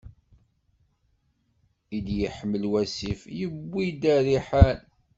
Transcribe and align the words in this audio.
I 1.95 1.99
d-iḥmel 2.05 2.63
wassif, 2.71 3.21
yewwi-d 3.37 4.03
ariḥan. 4.15 4.79